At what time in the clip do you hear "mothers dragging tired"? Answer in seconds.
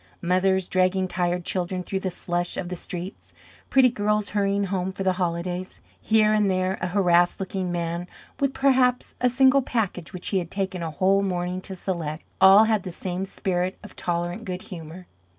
0.23-1.45